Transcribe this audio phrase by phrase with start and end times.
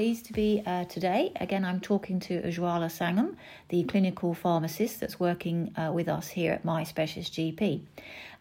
[0.00, 1.30] pleased to be uh, today.
[1.36, 3.36] Again, I'm talking to Ujwala Sangam,
[3.68, 7.82] the clinical pharmacist that's working uh, with us here at My Specialist GP.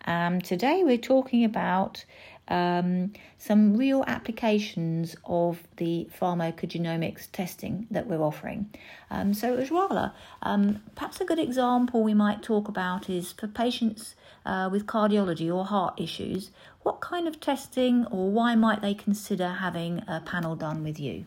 [0.06, 2.06] Um, today, we're talking about
[2.48, 8.74] um, some real applications of the pharmacogenomics testing that we're offering.
[9.12, 14.16] Um, so, Ujwala, um, perhaps a good example we might talk about is for patients
[14.46, 16.52] uh, with cardiology or heart issues,
[16.84, 21.26] what kind of testing or why might they consider having a panel done with you?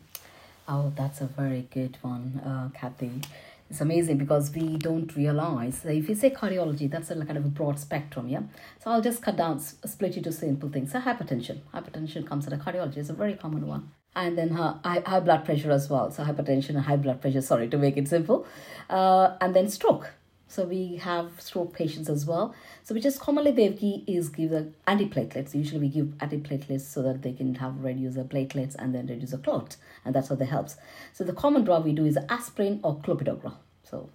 [0.68, 3.20] Oh, that's a very good one, uh, Kathy.
[3.68, 7.44] It's amazing because we don't realize that if you say cardiology, that's a kind of
[7.44, 8.42] a broad spectrum, yeah.
[8.82, 10.92] So I'll just cut down, split it to simple things.
[10.92, 12.98] So hypertension, hypertension comes under cardiology.
[12.98, 16.10] It's a very common one, and then high, high blood pressure as well.
[16.10, 17.40] So hypertension and high blood pressure.
[17.40, 18.46] Sorry to make it simple,
[18.88, 20.10] uh, and then stroke.
[20.48, 22.54] So we have stroke patients as well.
[22.82, 25.54] So we just commonly give is give the antiplatelets.
[25.54, 29.30] Usually we give antiplatelets so that they can have reduce the platelets and then reduce
[29.30, 30.76] the clot, and that's how that helps.
[31.12, 33.54] So the common drug we do is aspirin or clopidogrel.
[33.82, 34.10] So,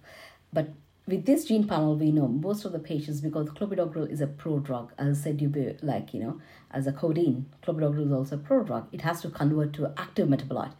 [0.52, 0.68] but
[1.08, 4.92] with this gene panel, we know most of the patients because clopidogrel is a pro-drug.
[4.98, 8.38] As I said, you be like you know, as a codeine, clopidogrel is also a
[8.38, 8.86] pro-drug.
[8.92, 10.74] It has to convert to active metabolite.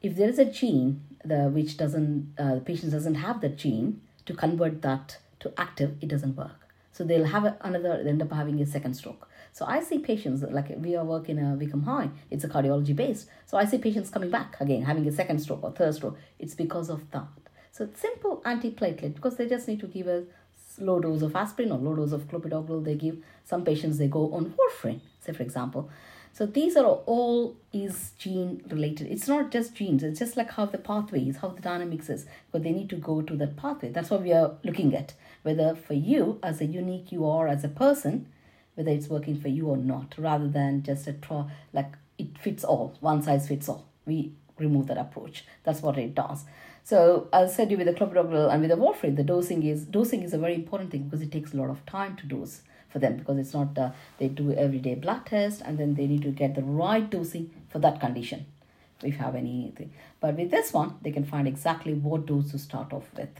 [0.00, 4.00] If there is a gene the which doesn't uh, the patient doesn't have that gene,
[4.28, 6.68] to convert that to active, it doesn't work.
[6.92, 9.26] So they'll have another, they end up having a second stroke.
[9.52, 13.28] So I see patients, like we are working a Wickham High, it's a cardiology based.
[13.46, 16.18] So I see patients coming back again, having a second stroke or third stroke.
[16.38, 17.28] It's because of that.
[17.72, 20.24] So it's simple antiplatelet because they just need to give a
[20.78, 22.84] low dose of aspirin or low dose of clopidogrel.
[22.84, 25.88] They give some patients they go on warfarin, say for example.
[26.32, 29.08] So these are all is gene related.
[29.08, 30.02] It's not just genes.
[30.02, 32.26] It's just like how the pathway is, how the dynamics is.
[32.52, 33.90] But they need to go to that pathway.
[33.90, 35.14] That's what we are looking at.
[35.42, 38.26] Whether for you as a unique you are as a person,
[38.74, 42.64] whether it's working for you or not, rather than just a tro- like it fits
[42.64, 43.86] all, one size fits all.
[44.06, 45.44] We remove that approach.
[45.64, 46.44] That's what it does.
[46.84, 50.22] So I'll said, you with the clopidogrel and with the warfarin, the dosing is dosing
[50.22, 52.98] is a very important thing because it takes a lot of time to dose for
[52.98, 56.30] them because it's not uh, they do everyday blood test and then they need to
[56.30, 58.46] get the right dosing for that condition
[59.02, 59.90] if you have anything
[60.20, 63.30] but with this one they can find exactly what dose to start off with.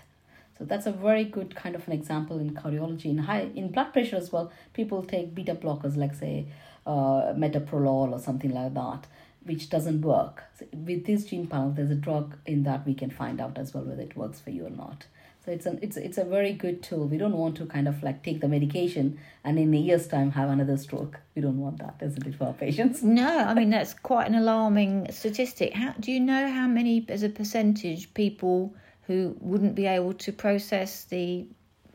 [0.58, 3.06] So that's a very good kind of an example in cardiology.
[3.06, 6.46] In high in blood pressure as well people take beta blockers like say
[6.86, 9.06] uh, metoprolol or something like that
[9.44, 10.42] which doesn't work.
[10.58, 13.72] So with this gene panel there's a drug in that we can find out as
[13.72, 15.06] well whether it works for you or not
[15.48, 17.06] so it's an it's it's a very good tool.
[17.06, 20.30] We don't want to kind of like take the medication and in a year's time
[20.32, 21.18] have another stroke.
[21.34, 23.02] We don't want that, isn't it, for our patients?
[23.02, 25.72] No, I mean that's quite an alarming statistic.
[25.72, 28.74] How do you know how many as a percentage people
[29.06, 31.46] who wouldn't be able to process the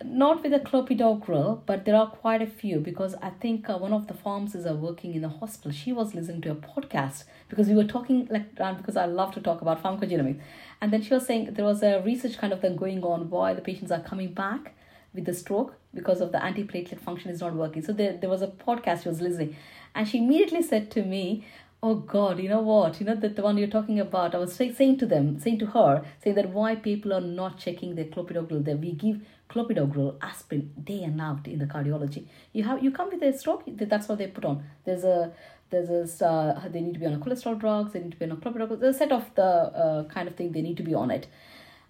[0.05, 3.93] not with the clopidogrel, but there are quite a few because I think uh, one
[3.93, 5.71] of the pharmacists are working in the hospital.
[5.71, 9.41] She was listening to a podcast because we were talking like because I love to
[9.41, 10.39] talk about pharmacogenomics,
[10.81, 13.53] and then she was saying there was a research kind of thing going on why
[13.53, 14.75] the patients are coming back
[15.13, 17.83] with the stroke because of the antiplatelet function is not working.
[17.83, 19.55] So there, there was a podcast she was listening,
[19.95, 21.45] and she immediately said to me,
[21.83, 22.99] oh god you know what?
[22.99, 24.33] You know that the one you're talking about?
[24.33, 27.59] I was say, saying to them saying to her saying that why people are not
[27.59, 32.25] checking their clopidogrel that we give clopidogrel aspirin day and night in the cardiology.
[32.53, 34.63] You have you come with a stroke that's what they put on.
[34.85, 35.33] There's a
[35.69, 38.25] there's a uh, they need to be on a cholesterol drugs they need to be
[38.25, 40.83] on a clopidogrel there's a set of the uh, kind of thing they need to
[40.83, 41.27] be on it.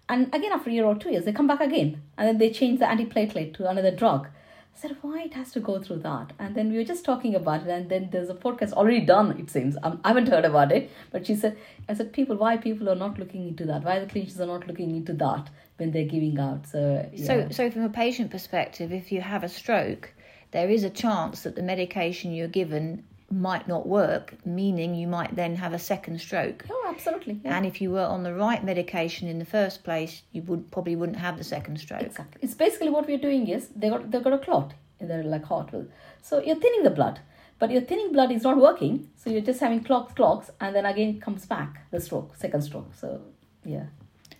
[0.08, 2.50] And again after a year or two years they come back again and then they
[2.50, 4.26] change the antiplatelet to another drug
[4.74, 6.32] I said, why it has to go through that?
[6.38, 9.38] And then we were just talking about it, and then there's a podcast already done,
[9.38, 9.76] it seems.
[9.82, 11.56] Um, I haven't heard about it, but she said,
[11.88, 13.84] I said, people, why people are not looking into that?
[13.84, 16.66] Why the clinicians are not looking into that when they're giving out?
[16.66, 17.26] So, yeah.
[17.26, 20.12] so, so from a patient perspective, if you have a stroke,
[20.50, 25.34] there is a chance that the medication you're given might not work, meaning you might
[25.34, 26.64] then have a second stroke.
[26.70, 27.40] Oh, absolutely.
[27.44, 27.56] Yeah.
[27.56, 30.96] And if you were on the right medication in the first place, you would probably
[30.96, 32.02] wouldn't have the second stroke.
[32.02, 32.40] Exactly.
[32.42, 35.44] It's basically what we're doing is they got they got a clot in their like
[35.44, 35.86] heart will.
[36.22, 37.20] So you're thinning the blood,
[37.58, 39.10] but your thinning blood is not working.
[39.16, 42.92] So you're just having clots, clots, and then again comes back the stroke, second stroke.
[42.94, 43.20] So
[43.64, 43.86] yeah.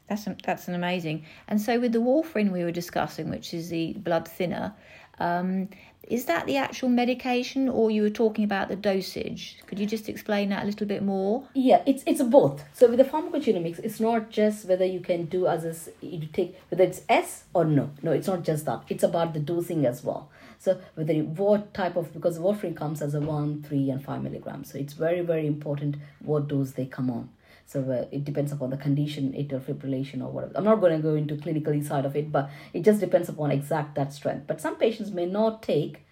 [0.09, 1.25] That's that's an amazing.
[1.49, 4.75] And so with the warfarin we were discussing, which is the blood thinner,
[5.19, 5.71] um,
[6.09, 9.59] is that the actual medication, or you were talking about the dosage?
[9.67, 11.45] Could you just explain that a little bit more?
[11.55, 12.65] Yeah, it's it's both.
[12.73, 16.59] So with the pharmacogenomics, it's not just whether you can do as a, you take
[16.69, 17.91] whether it's S or no.
[18.03, 18.83] No, it's not just that.
[18.89, 20.31] It's about the dosing as well.
[20.59, 24.23] So whether you, what type of because warfarin comes as a one, three, and five
[24.23, 24.73] milligrams.
[24.73, 27.29] So it's very very important what dose they come on.
[27.67, 30.53] So uh, it depends upon the condition, atrial fibrillation or whatever.
[30.55, 33.51] I'm not going to go into clinical side of it, but it just depends upon
[33.51, 34.47] exact that strength.
[34.47, 36.05] But some patients may not take,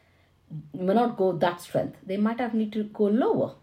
[0.73, 1.99] may not go that strength.
[2.05, 3.55] They might have need to go lower.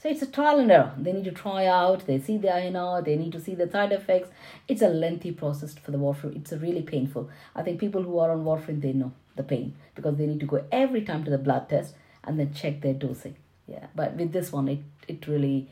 [0.00, 0.92] So it's a trial and error.
[0.96, 3.90] They need to try out, they see the INR, they need to see the side
[3.90, 4.30] effects.
[4.68, 6.36] It's a lengthy process for the warfarin.
[6.36, 7.28] It's really painful.
[7.56, 10.46] I think people who are on warfarin, they know the pain because they need to
[10.46, 13.36] go every time to the blood test and then check their dosing.
[13.66, 15.68] Yeah, but with this one, it, it really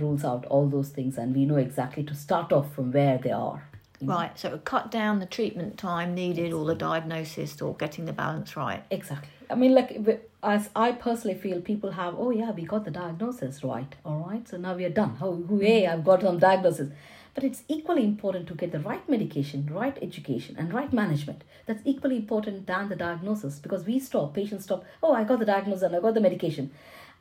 [0.00, 3.30] rules out all those things and we know exactly to start off from where they
[3.30, 3.68] are.
[4.02, 8.04] Right, so it would cut down the treatment time needed or the diagnosis or getting
[8.04, 8.84] the balance right.
[8.90, 9.30] Exactly.
[9.48, 9.98] I mean, like,
[10.42, 13.94] as I personally feel, people have, oh, yeah, we got the diagnosis right.
[14.04, 15.16] All right, so now we are done.
[15.20, 16.90] Oh, hey, I've got some diagnosis.
[17.34, 21.44] But it's equally important to get the right medication, right education, and right management.
[21.66, 25.44] That's equally important than the diagnosis because we stop, patients stop, oh, I got the
[25.44, 26.70] diagnosis and I got the medication.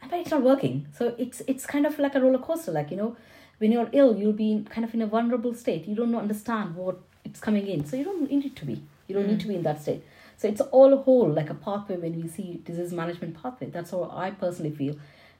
[0.02, 0.88] But it's not working.
[0.98, 3.16] So it's it's kind of like a roller coaster, like, you know,
[3.58, 5.88] when you're ill, you'll be kind of in a vulnerable state.
[5.88, 7.86] You don't understand what it's coming in.
[7.86, 8.82] So you don't need to be.
[9.08, 9.30] You don't mm.
[9.30, 10.04] need to be in that state.
[10.38, 13.70] So it's all a whole, like a pathway when we see disease management pathway.
[13.70, 14.96] That's how I personally feel.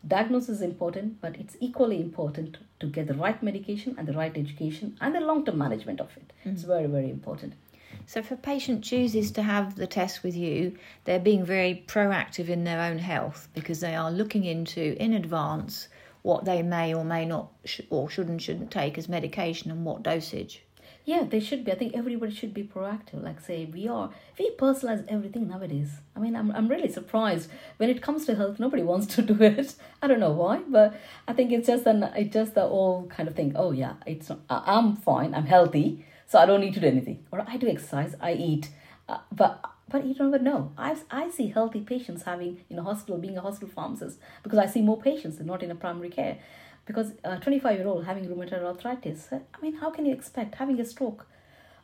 [0.08, 4.36] Diagnosis is important, but it's equally important to get the right medication and the right
[4.38, 6.32] education and the long term management of it.
[6.46, 6.54] Mm.
[6.54, 7.54] It's very, very important.
[8.08, 12.50] So, if a patient chooses to have the test with you, they're being very proactive
[12.50, 15.88] in their own health because they are looking into in advance
[16.22, 19.86] what they may or may not sh- or should and shouldn't take as medication and
[19.86, 20.64] what dosage.
[21.06, 21.72] Yeah, they should be.
[21.72, 23.24] I think everybody should be proactive.
[23.24, 24.10] Like say we are,
[24.40, 25.92] we personalize everything nowadays.
[26.16, 27.48] I mean, I'm I'm really surprised
[27.78, 28.60] when it comes to health.
[28.60, 29.76] Nobody wants to do it.
[30.02, 33.30] I don't know why, but I think it's just an it's just the old kind
[33.30, 33.54] of thing.
[33.56, 35.36] Oh yeah, it's I'm fine.
[35.36, 37.26] I'm healthy, so I don't need to do anything.
[37.32, 38.16] Or I do exercise.
[38.20, 38.70] I eat,
[39.08, 40.72] uh, but but you don't even know.
[40.78, 44.66] I, I see healthy patients having in a hospital, being a hospital pharmacist, because I
[44.66, 46.38] see more patients than not in a primary care.
[46.86, 50.80] Because a 25 year old having rheumatoid arthritis, I mean, how can you expect having
[50.80, 51.26] a stroke,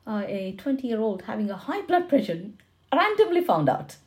[0.06, 2.42] uh, a 20 year old having a high blood pressure,
[2.94, 3.98] randomly found out?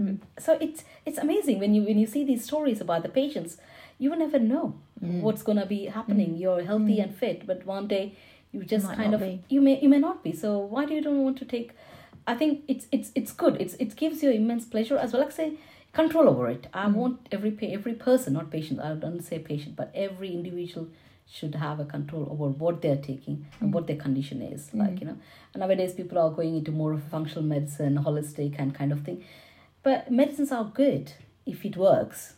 [0.00, 0.18] Mm.
[0.38, 3.58] So it's it's amazing when you when you see these stories about the patients,
[3.98, 5.20] you never know mm.
[5.20, 6.34] what's gonna be happening.
[6.34, 6.40] Mm.
[6.40, 7.02] You're healthy mm.
[7.02, 8.16] and fit, but one day
[8.52, 9.42] you just kind of be.
[9.48, 10.32] you may you may not be.
[10.32, 11.72] So why do you don't want to take
[12.26, 13.60] I think it's it's it's good.
[13.60, 15.22] It's it gives you immense pleasure as well.
[15.22, 15.54] Like say
[15.92, 16.66] control over it.
[16.72, 16.94] I mm.
[16.94, 18.80] want every every person, not patient.
[18.80, 20.88] I don't say patient, but every individual
[21.28, 23.60] should have a control over what they're taking mm.
[23.60, 24.70] and what their condition is.
[24.70, 24.78] Mm.
[24.78, 25.18] Like you know,
[25.56, 29.24] nowadays people are going into more of functional medicine, holistic and kind of thing.
[29.82, 31.12] But medicines are good
[31.44, 32.34] if it works.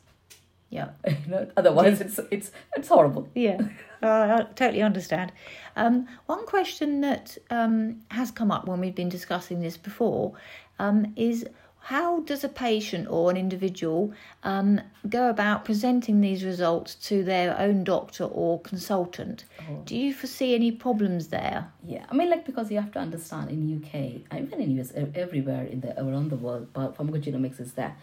[0.74, 0.88] Yeah.
[1.56, 3.28] otherwise, it's it's it's horrible.
[3.34, 3.58] Yeah,
[4.02, 5.30] uh, I totally understand.
[5.76, 10.32] Um, one question that um, has come up when we've been discussing this before
[10.80, 11.46] um, is
[11.78, 14.12] how does a patient or an individual
[14.42, 19.44] um, go about presenting these results to their own doctor or consultant?
[19.60, 19.82] Oh.
[19.84, 21.70] Do you foresee any problems there?
[21.86, 24.92] Yeah, I mean, like because you have to understand in UK, I even in US,
[25.14, 27.94] everywhere in the around the world, but pharmacogenomics is there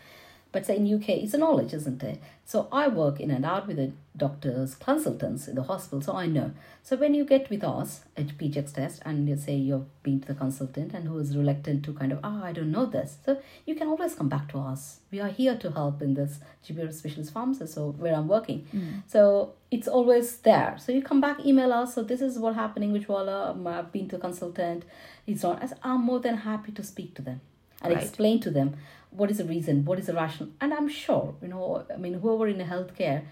[0.51, 2.21] but say in UK, it's a knowledge, isn't it?
[2.43, 6.25] So I work in and out with the doctors, consultants in the hospital, so I
[6.25, 6.51] know.
[6.83, 10.27] So when you get with us at PGX test and you say you've been to
[10.27, 13.17] the consultant and who is reluctant to kind of, ah, oh, I don't know this.
[13.25, 14.99] So you can always come back to us.
[15.09, 18.67] We are here to help in this GP specialist pharmacist, so where I'm working.
[18.75, 19.03] Mm.
[19.07, 20.75] So it's always there.
[20.77, 21.95] So you come back, email us.
[21.95, 24.83] So this is what happening, Ujwala, I've been to a consultant.
[25.25, 27.39] It's not as I'm more than happy to speak to them
[27.81, 28.03] and right.
[28.03, 28.75] explain to them
[29.11, 30.53] what is the reason what is the rationale.
[30.61, 33.23] And i'm sure you know i mean whoever in the healthcare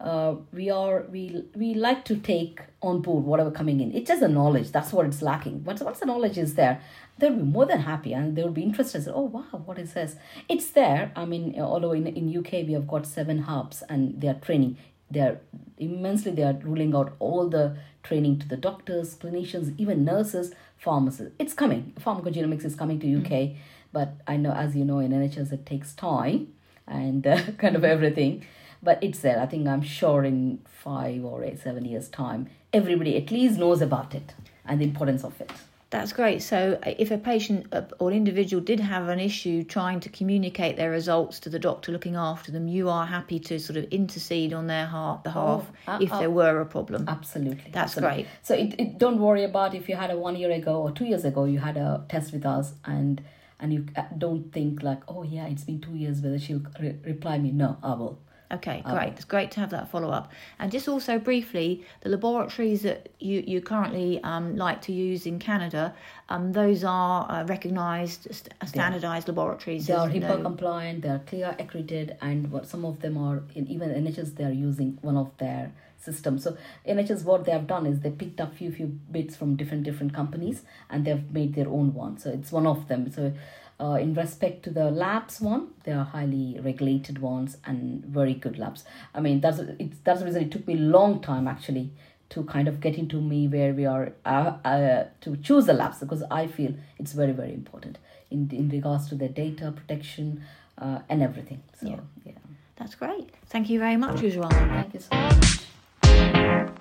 [0.00, 3.92] uh, we are we we like to take on board whatever coming in.
[3.92, 4.72] It's just the knowledge.
[4.72, 5.60] That's what it's lacking.
[5.60, 6.80] But once the knowledge is there
[7.18, 9.06] they'll be more than happy and they'll be interested.
[9.12, 10.16] Oh wow what is this?
[10.48, 11.12] It's there.
[11.14, 14.76] I mean although in, in uk we have got seven hubs and they are training.
[15.10, 15.40] They are
[15.78, 21.34] immensely they are ruling out all the training to the doctors clinicians even nurses pharmacists.
[21.38, 21.94] It's coming.
[22.00, 23.58] Pharmacogenomics is coming to uk mm-hmm
[23.94, 26.52] but I know, as you know, in NHS it takes time
[26.86, 28.44] and uh, kind of everything.
[28.82, 29.40] But it's there.
[29.40, 33.80] I think I'm sure in five or eight, seven years' time, everybody at least knows
[33.80, 34.34] about it
[34.66, 35.50] and the importance of it.
[35.94, 36.42] That's great.
[36.42, 40.08] So, uh, if a patient uh, or an individual did have an issue trying to
[40.08, 43.84] communicate their results to the doctor looking after them, you are happy to sort of
[43.84, 47.04] intercede on their heart, behalf oh, uh, if uh, there were a problem.
[47.06, 47.70] Absolutely.
[47.70, 48.24] That's absolutely.
[48.24, 48.32] great.
[48.42, 51.04] So, it, it, don't worry about if you had a one year ago or two
[51.04, 53.22] years ago, you had a test with us and
[53.64, 53.86] and you
[54.18, 57.50] don't think like oh yeah it's been two years whether she'll re- reply me.
[57.50, 58.20] No i will
[58.54, 59.12] Okay, great.
[59.14, 60.30] It's great to have that follow up.
[60.58, 65.38] And just also briefly, the laboratories that you, you currently um, like to use in
[65.38, 65.94] Canada,
[66.28, 69.86] um, those are uh, recognised, st- standardised laboratories.
[69.86, 73.66] They are HIPAA compliant, they are CLIA accredited, and what some of them are, in,
[73.68, 75.72] even NHS, they are using one of their
[76.04, 76.44] systems.
[76.44, 76.56] So
[76.86, 80.12] NHS, what they have done is they picked up few few bits from different different
[80.12, 82.18] companies and they've made their own one.
[82.18, 83.10] So it's one of them.
[83.10, 83.32] So
[83.80, 88.58] uh, in respect to the labs one, they are highly regulated ones and very good
[88.58, 88.84] labs.
[89.14, 91.90] I mean, that's it's that's the reason it took me a long time actually
[92.30, 95.98] to kind of get into me where we are uh, uh, to choose the labs
[95.98, 97.98] because I feel it's very very important
[98.30, 100.42] in in regards to their data protection
[100.78, 101.60] uh, and everything.
[101.80, 102.00] So Yeah.
[102.24, 102.32] yeah,
[102.76, 103.30] That's great.
[103.46, 104.50] Thank you very much, Ujwala.
[104.50, 106.80] thank you so much.